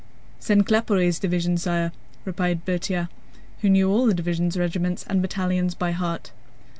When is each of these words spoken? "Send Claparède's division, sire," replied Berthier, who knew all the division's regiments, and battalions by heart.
"Send 0.39 0.65
Claparède's 0.65 1.19
division, 1.19 1.57
sire," 1.59 1.91
replied 2.25 2.65
Berthier, 2.65 3.07
who 3.61 3.69
knew 3.69 3.87
all 3.87 4.07
the 4.07 4.15
division's 4.15 4.57
regiments, 4.57 5.05
and 5.07 5.21
battalions 5.21 5.75
by 5.75 5.91
heart. 5.91 6.31